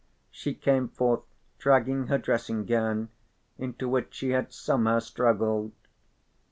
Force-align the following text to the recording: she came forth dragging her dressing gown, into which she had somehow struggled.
she 0.31 0.55
came 0.55 0.87
forth 0.89 1.21
dragging 1.59 2.07
her 2.07 2.17
dressing 2.17 2.65
gown, 2.65 3.09
into 3.59 3.87
which 3.87 4.15
she 4.15 4.31
had 4.31 4.51
somehow 4.51 4.97
struggled. 4.97 5.73